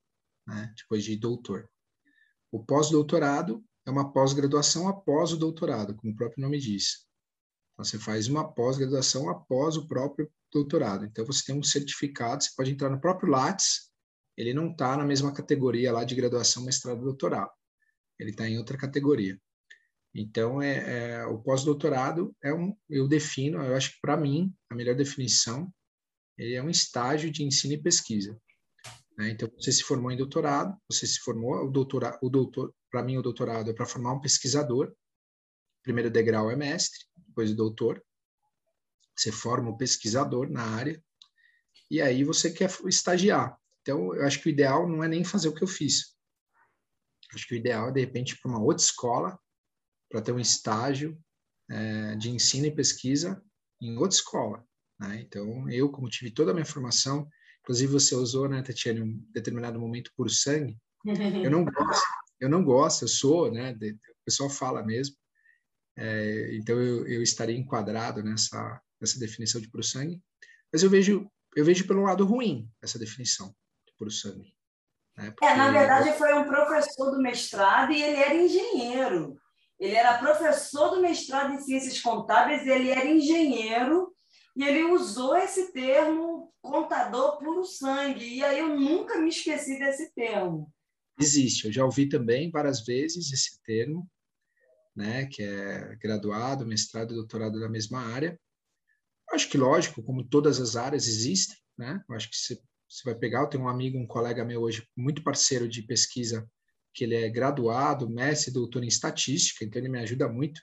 [0.47, 0.73] né?
[0.77, 1.69] Depois de doutor.
[2.53, 7.05] O pós-doutorado é uma pós-graduação após o doutorado, como o próprio nome diz.
[7.73, 11.05] Então, você faz uma pós-graduação após o próprio doutorado.
[11.05, 13.91] Então, você tem um certificado, você pode entrar no próprio Lattes,
[14.37, 17.51] ele não está na mesma categoria lá de graduação, mestrado doutorado.
[18.19, 19.39] Ele está em outra categoria.
[20.15, 24.75] Então, é, é o pós-doutorado é um, eu defino, eu acho que para mim a
[24.75, 25.73] melhor definição
[26.37, 28.39] ele é um estágio de ensino e pesquisa.
[29.17, 29.31] Né?
[29.31, 33.17] Então, você se formou em doutorado, você se formou, o doutorado, o doutor, para mim
[33.17, 34.95] o doutorado é para formar um pesquisador.
[35.83, 36.99] Primeiro degrau é mestre,
[37.29, 38.03] depois doutor.
[39.17, 41.03] Você forma um pesquisador na área
[41.91, 43.59] e aí você quer estagiar.
[43.83, 46.15] Então, eu acho que o ideal não é nem fazer o que eu fiz.
[47.35, 49.39] Acho que o ideal é, de repente, para uma outra escola
[50.09, 51.19] para ter um estágio
[51.71, 53.43] é, de ensino e pesquisa
[53.81, 54.65] em outra escola.
[54.99, 55.21] Né?
[55.21, 57.29] Então, eu, como tive toda a minha formação,
[57.63, 62.05] inclusive você usou, né, Tatiana, em um determinado momento por sangue, eu não gosto,
[62.41, 65.17] eu não gosto, eu sou, né, de, o pessoal fala mesmo,
[65.97, 70.21] é, então eu, eu estaria enquadrado nessa, nessa definição de puro sangue,
[70.73, 73.49] mas eu vejo, eu vejo pelo lado ruim essa definição
[73.87, 74.55] de puro sangue.
[75.17, 79.37] Né, é, na verdade foi um professor do mestrado e ele era engenheiro.
[79.79, 84.13] Ele era professor do mestrado em ciências contábeis, ele era engenheiro
[84.55, 88.37] e ele usou esse termo contador puro sangue.
[88.37, 90.71] E aí eu nunca me esqueci desse termo.
[91.19, 94.09] Existe, eu já ouvi também várias vezes esse termo,
[94.95, 98.39] né, que é graduado, mestrado e doutorado da mesma área.
[99.31, 102.03] Acho que lógico, como todas as áreas existem, né?
[102.09, 104.87] Eu acho que você, você vai pegar, eu tenho um amigo, um colega meu hoje,
[104.97, 106.49] muito parceiro de pesquisa
[106.93, 110.61] que ele é graduado, mestre, doutor em estatística, então ele me ajuda muito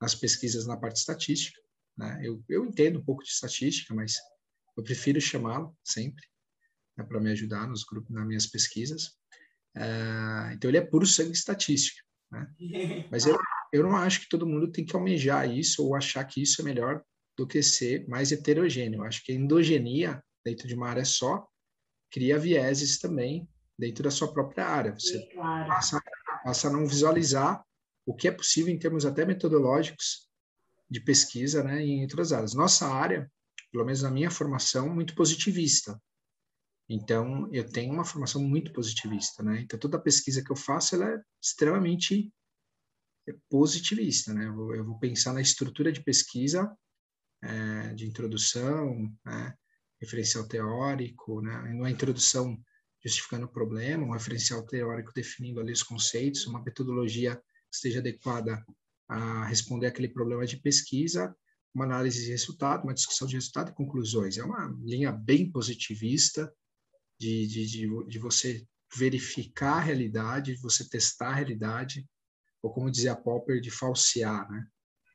[0.00, 1.60] nas pesquisas na parte estatística.
[1.96, 2.20] Né?
[2.22, 4.14] Eu, eu entendo um pouco de estatística, mas
[4.76, 6.24] eu prefiro chamá-lo sempre
[6.96, 9.16] né, para me ajudar nos grupos, nas minhas pesquisas.
[9.76, 12.02] Uh, então ele é puro sangue estatística.
[12.30, 13.06] Né?
[13.10, 13.38] Mas eu,
[13.72, 16.64] eu não acho que todo mundo tem que almejar isso ou achar que isso é
[16.64, 17.02] melhor
[17.36, 19.00] do que ser mais heterogêneo.
[19.00, 21.46] Eu acho que a endogenia dentro de uma área só
[22.10, 24.94] cria vieses também dentro da sua própria área.
[24.94, 25.68] Você claro.
[25.68, 26.00] passa,
[26.42, 27.62] passa a não visualizar
[28.06, 30.28] o que é possível em termos até metodológicos
[30.88, 32.54] de pesquisa né, em outras áreas.
[32.54, 33.30] Nossa área,
[33.72, 36.00] pelo menos na minha formação, muito positivista.
[36.88, 39.60] Então, eu tenho uma formação muito positivista, né?
[39.60, 42.32] Então, toda pesquisa que eu faço, ela é extremamente
[43.48, 44.46] positivista, né?
[44.46, 46.70] Eu vou, eu vou pensar na estrutura de pesquisa,
[47.42, 49.54] é, de introdução, né?
[50.00, 51.74] referencial teórico, né?
[51.74, 52.56] Na introdução
[53.04, 58.64] justificando o problema, um referencial teórico definindo ali os conceitos, uma metodologia que esteja adequada
[59.08, 61.34] a responder aquele problema de pesquisa,
[61.72, 64.38] uma análise de resultado, uma discussão de resultado e conclusões.
[64.38, 66.52] É uma linha bem positivista
[67.18, 72.06] de, de, de, de você verificar a realidade, de você testar a realidade,
[72.62, 74.66] ou como dizia Popper, de falsear, né?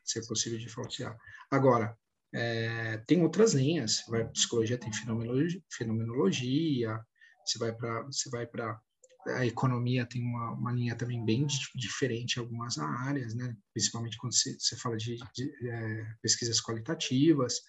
[0.03, 1.15] Se é possível de falsear.
[1.49, 1.97] Agora,
[2.33, 4.03] é, tem outras linhas.
[4.07, 7.05] Vai psicologia tem fenomenologia, fenomenologia
[7.45, 8.79] você vai para você vai para
[9.27, 13.55] a economia tem uma, uma linha também bem diferente em algumas áreas, né?
[13.71, 17.61] Principalmente quando você, você fala de, de é, pesquisas qualitativas.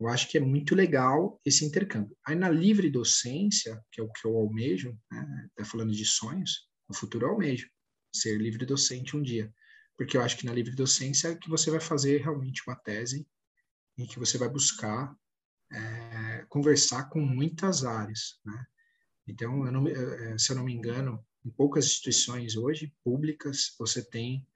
[0.00, 2.16] Eu acho que é muito legal esse intercâmbio.
[2.24, 5.48] Aí na livre docência, que é o que eu almejo, né?
[5.56, 7.68] Tá falando de sonhos, no futuro eu almejo
[8.12, 9.52] ser livre docente um dia,
[9.96, 13.26] porque eu acho que na livre docência é que você vai fazer realmente uma tese
[13.98, 15.14] em que você vai buscar
[15.72, 18.64] é, conversar com muitas áreas, né?
[19.26, 24.02] Então, eu não, é, se eu não me engano, em poucas instituições hoje públicas você
[24.02, 24.46] tem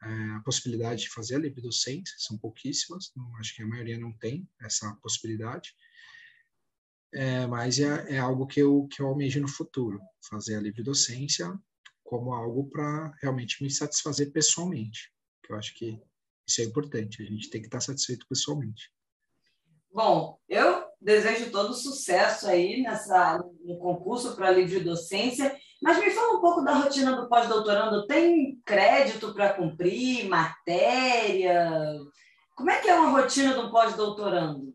[0.00, 4.12] a possibilidade de fazer a livre docência, são pouquíssimas, não, acho que a maioria não
[4.12, 5.74] tem essa possibilidade,
[7.14, 10.82] é, mas é, é, algo que eu, que eu almejo no futuro, fazer a livre
[10.82, 11.52] docência
[12.04, 16.00] como algo para realmente me satisfazer pessoalmente, que eu acho que
[16.46, 18.92] isso é importante, a gente tem que estar satisfeito pessoalmente.
[19.90, 26.38] Bom, eu desejo todo sucesso aí nessa, no concurso para livre docência, mas me fala
[26.38, 28.06] um pouco da rotina do pós-doutorando.
[28.06, 31.70] Tem crédito para cumprir, matéria?
[32.54, 34.74] Como é que é uma rotina do pós-doutorando?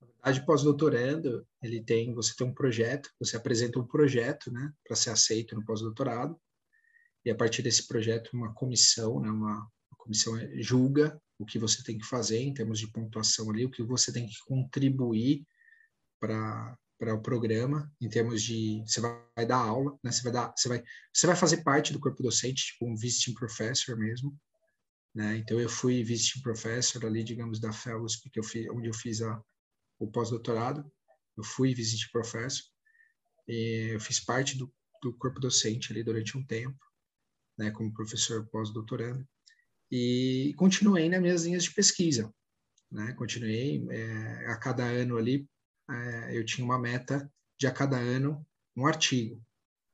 [0.00, 4.96] Na verdade, pós-doutorando, ele tem, você tem um projeto, você apresenta um projeto, né, para
[4.96, 6.40] ser aceito no pós-doutorado,
[7.24, 11.82] e a partir desse projeto, uma comissão, né, uma, uma comissão julga o que você
[11.82, 15.44] tem que fazer em termos de pontuação ali, o que você tem que contribuir
[16.20, 20.12] para para o programa em termos de você vai dar aula, né?
[20.12, 23.34] Você vai dar, você vai, você vai fazer parte do corpo docente, tipo um visiting
[23.34, 24.36] professor mesmo,
[25.14, 25.36] né?
[25.36, 29.22] Então eu fui visiting professor ali, digamos, da FELUSP, que eu fiz, onde eu fiz
[29.22, 29.42] a,
[29.98, 30.84] o pós-doutorado.
[31.36, 32.64] Eu fui visiting professor
[33.48, 36.78] e eu fiz parte do, do corpo docente ali durante um tempo,
[37.58, 37.70] né?
[37.70, 39.26] Como professor pós-doutorando
[39.90, 42.32] e continuei nas minhas linhas de pesquisa.
[42.90, 43.12] Né?
[43.14, 45.48] Continuei é, a cada ano ali,
[46.32, 48.44] eu tinha uma meta de a cada ano
[48.76, 49.40] um artigo,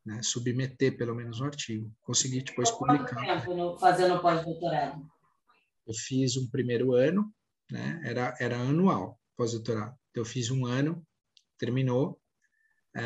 [0.04, 0.22] né?
[0.22, 1.92] submeter pelo menos um artigo.
[2.00, 3.14] Consegui depois publicar.
[3.14, 5.06] Quanto tempo no, fazendo pós-doutorado?
[5.86, 7.32] Eu fiz um primeiro ano,
[7.70, 8.00] né?
[8.04, 9.96] era, era anual pós-doutorado.
[10.10, 11.06] Então, eu fiz um ano,
[11.58, 12.20] terminou,
[12.94, 13.02] é,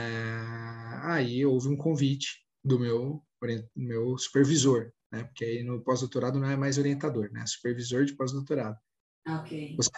[1.03, 3.23] aí houve um convite do meu,
[3.77, 5.25] meu supervisor, né?
[5.25, 7.45] Porque aí no pós-doutorado não é mais orientador, né?
[7.47, 8.79] Supervisor de pós-doutorado.
[9.29, 9.77] Ok.
[9.77, 9.91] Você,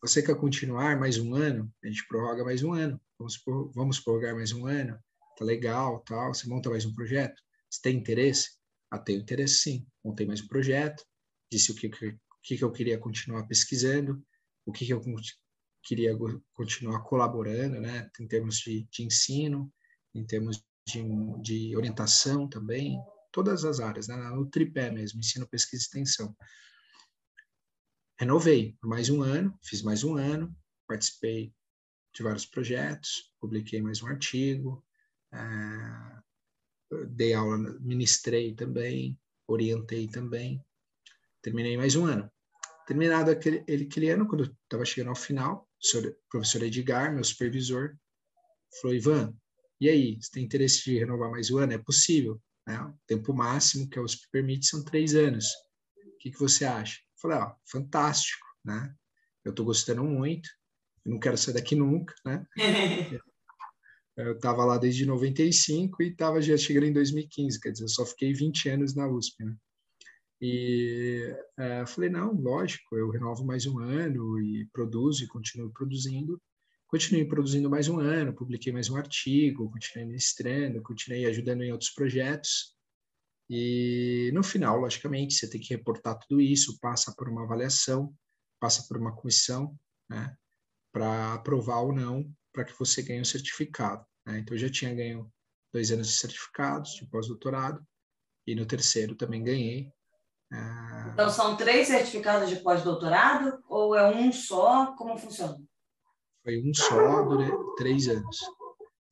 [0.00, 1.72] você quer continuar mais um ano?
[1.82, 3.00] A gente prorroga mais um ano.
[3.18, 3.42] Vamos,
[3.74, 4.98] vamos prorrogar mais um ano.
[5.38, 6.34] Tá legal, tal.
[6.34, 7.40] Você monta mais um projeto.
[7.70, 8.50] Você tem interesse?
[8.90, 9.86] Ah, tenho interesse sim.
[10.04, 11.04] Montei mais um projeto.
[11.50, 14.22] Disse o que, que, que eu queria continuar pesquisando,
[14.64, 15.02] o que, que eu
[15.82, 16.16] queria
[16.52, 18.10] continuar colaborando, né?
[18.20, 19.72] Em termos de, de ensino,
[20.14, 21.02] em termos de,
[21.42, 22.98] de orientação também,
[23.32, 24.16] todas as áreas, né?
[24.16, 26.36] no tripé mesmo, ensino, pesquisa e extensão.
[28.18, 30.54] Renovei por mais um ano, fiz mais um ano,
[30.88, 31.52] participei
[32.14, 34.82] de vários projetos, publiquei mais um artigo,
[35.34, 40.64] é, dei aula, ministrei também, orientei também,
[41.42, 42.30] terminei mais um ano.
[42.86, 47.98] Terminado aquele, aquele ano, quando estava chegando ao final, o professor Edgar, meu supervisor,
[48.80, 49.36] falou, Ivan,
[49.78, 51.74] e aí, você tem interesse de renovar mais um ano?
[51.74, 52.40] É possível.
[52.66, 52.80] Né?
[52.80, 55.52] O tempo máximo que a USP permite são três anos.
[55.98, 57.05] O que, que você acha?
[57.20, 58.94] Falei, ó, fantástico, né?
[59.44, 60.48] Eu estou gostando muito,
[61.04, 62.46] eu não quero sair daqui nunca, né?
[64.16, 68.04] eu estava lá desde 95 e estava já chegando em 2015, quer dizer, eu só
[68.04, 69.56] fiquei 20 anos na USP, né?
[70.40, 76.40] E é, falei, não, lógico, eu renovo mais um ano e produzo e continuo produzindo.
[76.86, 81.90] Continuei produzindo mais um ano, publiquei mais um artigo, continuei ministrando, continuei ajudando em outros
[81.90, 82.75] projetos.
[83.48, 88.12] E no final, logicamente, você tem que reportar tudo isso, passa por uma avaliação,
[88.60, 89.76] passa por uma comissão,
[90.10, 90.36] né,
[90.92, 94.04] para aprovar ou não, para que você ganhe um certificado.
[94.26, 94.38] Né?
[94.38, 95.30] Então, eu já tinha ganho
[95.72, 97.86] dois anos de certificados de pós-doutorado,
[98.46, 99.90] e no terceiro também ganhei.
[100.52, 104.94] Ah, então, são três certificados de pós-doutorado ou é um só?
[104.94, 105.58] Como funciona?
[106.44, 108.38] Foi um só durante três anos.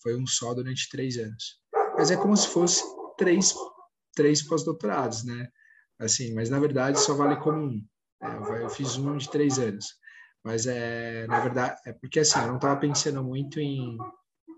[0.01, 1.61] Foi um só durante três anos.
[1.97, 2.85] Mas é como se fosse
[3.19, 3.53] três,
[4.15, 5.49] três pós-doutorados, né?
[5.99, 7.87] Assim, mas na verdade só vale como um.
[8.23, 9.87] É, eu fiz um de três anos.
[10.43, 13.97] Mas é, na verdade, é porque assim, eu não estava pensando muito em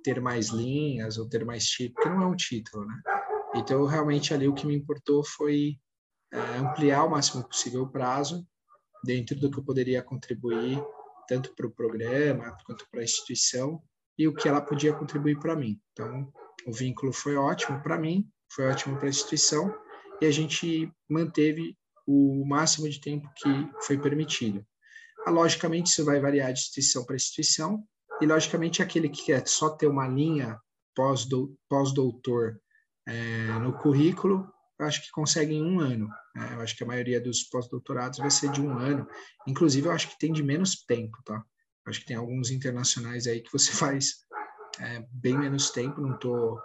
[0.02, 3.00] ter mais linhas ou ter mais título, porque não é um título, né?
[3.54, 5.78] Então, realmente ali o que me importou foi
[6.32, 8.46] é, ampliar o máximo possível o prazo,
[9.04, 10.82] dentro do que eu poderia contribuir,
[11.28, 13.82] tanto para o programa quanto para a instituição,
[14.18, 15.80] e o que ela podia contribuir para mim.
[15.92, 16.32] Então,
[16.66, 19.74] o vínculo foi ótimo para mim, foi ótimo para a instituição,
[20.20, 21.76] e a gente manteve
[22.07, 23.49] o máximo de tempo que
[23.82, 24.64] foi permitido.
[25.26, 27.82] Ah, logicamente, isso vai variar de instituição para instituição,
[28.20, 30.59] e logicamente aquele que quer só ter uma linha
[30.94, 32.61] pós-doutor
[33.07, 36.09] é, no currículo, acho que consegue em um ano.
[36.34, 36.55] Né?
[36.55, 39.07] Eu acho que a maioria dos pós-doutorados vai ser de um ano.
[39.47, 41.34] Inclusive, eu acho que tem de menos tempo, tá?
[41.34, 44.24] Eu acho que tem alguns internacionais aí que você faz
[44.80, 46.01] é, bem menos tempo.
[46.01, 46.61] Não tô,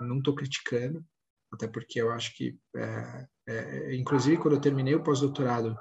[0.00, 1.04] não tô criticando,
[1.52, 5.76] até porque eu acho que, é, é, inclusive, quando eu terminei o pós-doutorado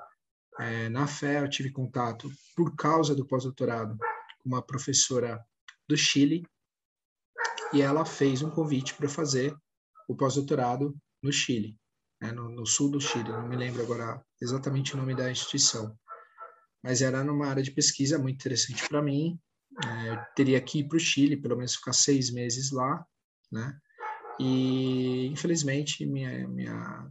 [0.59, 3.97] é, na Fé, eu tive contato por causa do pós-doutorado
[4.39, 5.43] com uma professora
[5.87, 6.45] do Chile
[7.73, 9.55] e ela fez um convite para fazer
[10.07, 11.77] o pós-doutorado no Chile,
[12.21, 15.97] né, no, no, sul do Chile, não me lembro agora exatamente o nome da instituição,
[16.81, 19.37] mas era numa área de pesquisa muito interessante para mim.
[19.83, 23.05] É, eu teria que ir para o Chile, pelo menos ficar seis meses lá,
[23.51, 23.77] né?
[24.39, 27.09] E infelizmente minha, minha,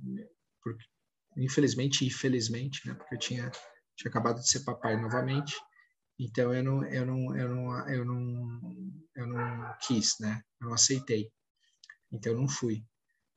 [1.37, 2.95] infelizmente e felizmente, né?
[2.95, 3.51] Porque eu tinha
[3.97, 5.57] tinha acabado de ser papai novamente,
[6.19, 8.61] então eu não eu não eu não eu não
[9.17, 10.43] eu não quis, né?
[10.61, 11.31] Eu não aceitei.
[12.13, 12.85] Então eu não fui.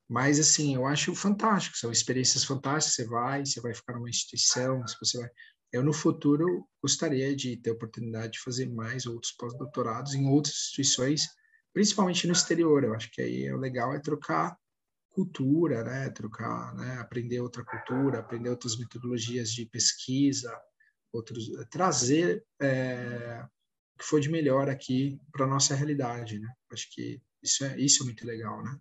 [0.10, 2.96] Mas, assim, eu acho fantástico, são experiências fantásticas.
[2.96, 5.30] Você vai, você vai ficar numa instituição, se você vai.
[5.72, 10.56] Eu, no futuro, gostaria de ter a oportunidade de fazer mais outros pós-doutorados em outras
[10.56, 11.28] instituições,
[11.74, 12.84] principalmente no exterior.
[12.84, 14.58] Eu acho que aí o legal é trocar
[15.10, 16.10] cultura, né?
[16.10, 16.98] Trocar, né?
[17.00, 20.56] Aprender outra cultura, aprender outras metodologias de pesquisa,
[21.12, 23.44] outros, trazer é,
[23.96, 26.48] o que for de melhor aqui para nossa realidade, né?
[26.72, 28.80] Acho que isso é isso é muito legal, né?